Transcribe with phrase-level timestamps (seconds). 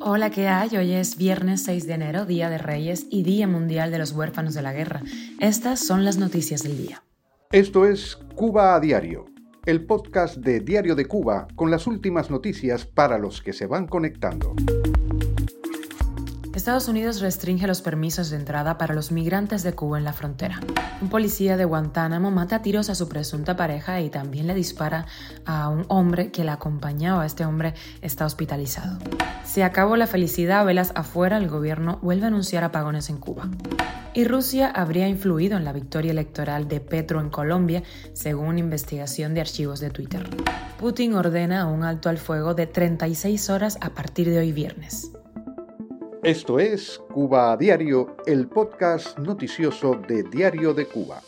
[0.00, 0.76] Hola, ¿qué hay?
[0.76, 4.52] Hoy es viernes 6 de enero, Día de Reyes y Día Mundial de los Huérfanos
[4.52, 5.00] de la Guerra.
[5.40, 7.02] Estas son las noticias del día.
[7.52, 9.24] Esto es Cuba a Diario,
[9.64, 13.86] el podcast de Diario de Cuba con las últimas noticias para los que se van
[13.86, 14.54] conectando.
[16.66, 20.58] Estados Unidos restringe los permisos de entrada para los migrantes de Cuba en la frontera.
[21.00, 25.06] Un policía de Guantánamo mata a tiros a su presunta pareja y también le dispara
[25.44, 27.24] a un hombre que la acompañaba.
[27.24, 28.98] Este hombre está hospitalizado.
[29.44, 33.48] Se acabó la felicidad, velas afuera, el gobierno vuelve a anunciar apagones en Cuba.
[34.12, 39.42] Y Rusia habría influido en la victoria electoral de Petro en Colombia, según investigación de
[39.42, 40.28] archivos de Twitter.
[40.80, 45.12] Putin ordena un alto al fuego de 36 horas a partir de hoy viernes.
[46.26, 51.22] Esto es Cuba a Diario, el podcast noticioso de Diario de Cuba.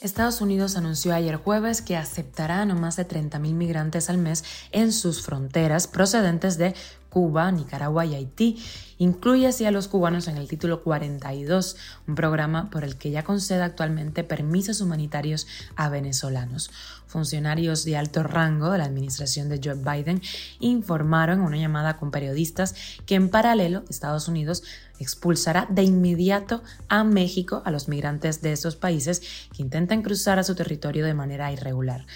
[0.00, 4.92] Estados Unidos anunció ayer jueves que aceptará no más de 30.000 migrantes al mes en
[4.92, 6.72] sus fronteras procedentes de
[7.14, 8.60] Cuba, Nicaragua y Haití.
[8.98, 11.76] Incluye así a los cubanos en el título 42,
[12.08, 16.72] un programa por el que ya concede actualmente permisos humanitarios a venezolanos.
[17.06, 20.22] Funcionarios de alto rango de la administración de Joe Biden
[20.58, 22.74] informaron en una llamada con periodistas
[23.06, 24.64] que en paralelo Estados Unidos
[24.98, 29.22] expulsará de inmediato a México a los migrantes de esos países
[29.54, 32.06] que intenten cruzar a su territorio de manera irregular.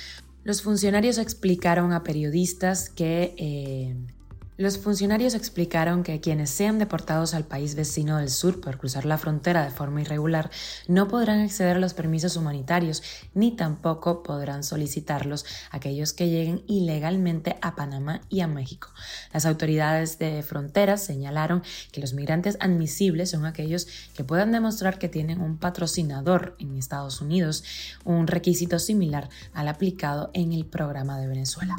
[0.42, 3.94] Los funcionarios explicaron a periodistas que eh,
[4.58, 9.16] los funcionarios explicaron que quienes sean deportados al país vecino del sur por cruzar la
[9.16, 10.50] frontera de forma irregular
[10.88, 17.56] no podrán acceder a los permisos humanitarios ni tampoco podrán solicitarlos aquellos que lleguen ilegalmente
[17.62, 18.88] a Panamá y a México.
[19.32, 23.86] Las autoridades de fronteras señalaron que los migrantes admisibles son aquellos
[24.16, 27.62] que puedan demostrar que tienen un patrocinador en Estados Unidos,
[28.04, 31.76] un requisito similar al aplicado en el programa de Venezuela.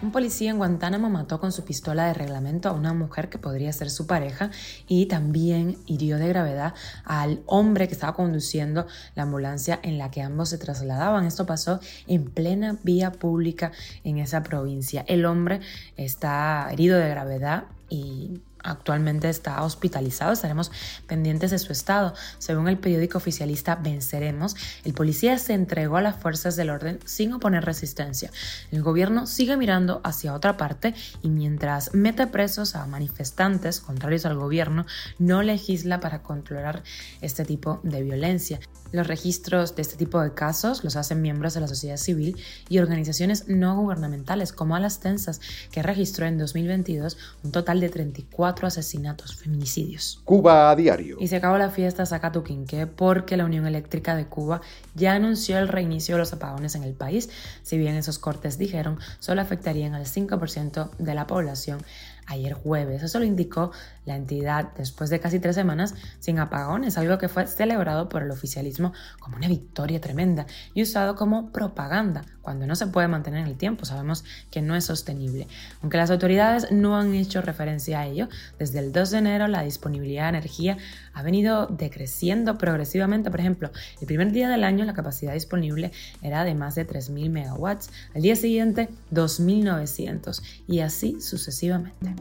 [0.00, 3.72] Un policía en Guantánamo mató con su pistola de reglamento a una mujer que podría
[3.72, 4.50] ser su pareja
[4.86, 10.22] y también hirió de gravedad al hombre que estaba conduciendo la ambulancia en la que
[10.22, 11.26] ambos se trasladaban.
[11.26, 13.72] Esto pasó en plena vía pública
[14.04, 15.04] en esa provincia.
[15.08, 15.60] El hombre
[15.96, 20.70] está herido de gravedad y Actualmente está hospitalizado, estaremos
[21.06, 22.14] pendientes de su estado.
[22.38, 27.32] Según el periódico oficialista Venceremos, el policía se entregó a las fuerzas del orden sin
[27.32, 28.30] oponer resistencia.
[28.70, 34.36] El gobierno sigue mirando hacia otra parte y mientras mete presos a manifestantes contrarios al
[34.36, 34.86] gobierno,
[35.18, 36.82] no legisla para controlar
[37.20, 38.60] este tipo de violencia.
[38.92, 42.36] Los registros de este tipo de casos los hacen miembros de la sociedad civil
[42.68, 45.40] y organizaciones no gubernamentales como Alas Tensas,
[45.70, 50.20] que registró en 2022 un total de 34 asesinatos, feminicidios.
[50.24, 51.16] Cuba a diario.
[51.20, 54.60] Y se acabó la fiesta Zacatuquinque porque la Unión Eléctrica de Cuba
[54.94, 57.30] ya anunció el reinicio de los apagones en el país.
[57.62, 61.82] Si bien esos cortes dijeron, solo afectarían al 5% de la población
[62.26, 63.02] ayer jueves.
[63.02, 63.72] Eso lo indicó
[64.04, 68.30] la entidad después de casi tres semanas sin apagones, algo que fue celebrado por el
[68.30, 73.46] oficialismo como una victoria tremenda y usado como propaganda cuando no se puede mantener en
[73.46, 73.84] el tiempo.
[73.84, 75.46] Sabemos que no es sostenible.
[75.80, 78.28] Aunque las autoridades no han hecho referencia a ello,
[78.58, 80.76] desde el 2 de enero la disponibilidad de energía
[81.14, 83.30] ha venido decreciendo progresivamente.
[83.30, 87.30] Por ejemplo, el primer día del año la capacidad disponible era de más de 3.000
[87.30, 92.11] megawatts, al día siguiente 2.900 y así sucesivamente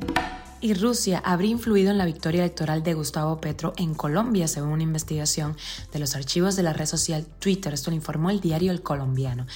[0.62, 4.84] y Rusia habría influido en la victoria electoral de Gustavo Petro en Colombia, según una
[4.84, 5.58] investigación
[5.92, 7.74] de los archivos de la red social Twitter.
[7.74, 9.48] Esto lo informó el diario El Colombiano.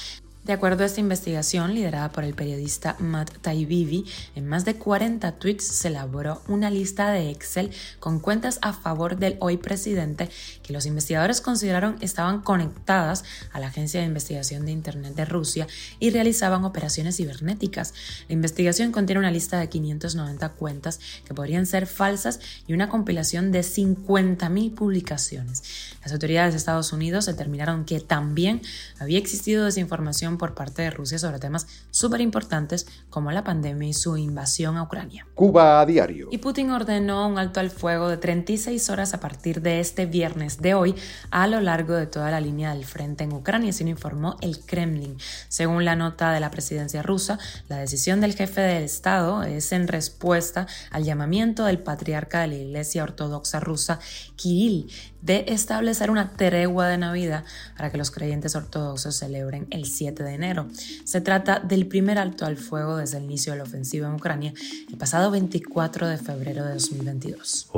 [0.46, 5.32] De acuerdo a esta investigación, liderada por el periodista Matt Taibbi, en más de 40
[5.32, 10.30] tweets se elaboró una lista de Excel con cuentas a favor del hoy presidente
[10.62, 13.24] que los investigadores consideraron estaban conectadas
[13.54, 15.66] a la Agencia de Investigación de Internet de Rusia
[16.00, 17.96] y realizaban operaciones cibernéticas.
[18.28, 23.52] La investigación contiene una lista de 590 cuentas que podrían ser falsas y una compilación
[23.52, 25.64] de 50.000 publicaciones.
[26.04, 28.62] Las autoridades de Estados Unidos determinaron que también
[29.00, 33.94] había existido desinformación por parte de Rusia sobre temas súper importantes como la pandemia y
[33.94, 35.28] su invasión a Ucrania.
[35.36, 36.28] Cuba a diario.
[36.32, 40.62] Y Putin ordenó un alto al fuego de 36 horas a partir de este viernes
[40.62, 40.96] de hoy
[41.32, 44.60] a lo largo de toda la línea del frente en Ucrania, así lo informó el
[44.60, 45.18] Kremlin.
[45.48, 49.88] Según la nota de la presidencia rusa, la decisión del jefe del Estado es en
[49.88, 54.00] respuesta al llamamiento del patriarca de la Iglesia Ortodoxa rusa,
[54.36, 54.92] Kirill,
[55.22, 57.44] de establecer una tregua de Navidad
[57.76, 60.68] para que los creyentes ortodoxos celebren el 7 de de enero.
[61.06, 64.54] Se trata del primer alto al fuego desde el inicio de la ofensiva en Ucrania
[64.90, 67.70] el pasado 24 de febrero de 2022.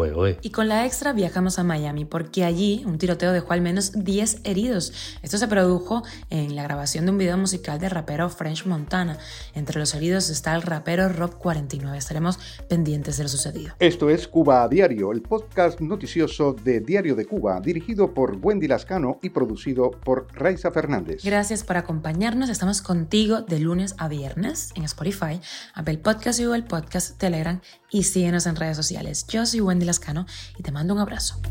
[0.42, 4.42] Y con la extra viajamos a Miami porque allí un tiroteo dejó al menos 10
[4.44, 4.94] heridos.
[5.22, 9.18] Esto se produjo en la grabación de un video musical del rapero French Montana.
[9.54, 11.98] Entre los heridos está el rapero Rob 49.
[11.98, 12.40] Estaremos
[12.70, 13.74] pendientes de lo sucedido.
[13.80, 18.68] Esto es Cuba a Diario, el podcast noticioso de Diario de Cuba, dirigido por Wendy
[18.68, 21.24] Lascano y producido por Raiza Fernández.
[21.24, 22.37] Gracias por acompañarnos.
[22.44, 25.42] Estamos contigo de lunes a viernes en Spotify,
[25.74, 29.26] Apple Podcast y Google Podcast, Telegram y síguenos en redes sociales.
[29.28, 31.42] Yo soy Wendy Lascano y te mando un abrazo.